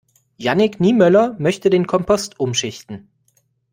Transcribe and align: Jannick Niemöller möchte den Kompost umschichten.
Jannick 0.37 0.79
Niemöller 0.79 1.35
möchte 1.37 1.69
den 1.69 1.85
Kompost 1.85 2.39
umschichten. 2.39 3.07